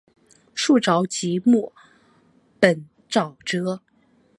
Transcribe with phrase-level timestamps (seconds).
[0.55, 1.71] 树沼即木
[2.59, 3.81] 本沼泽。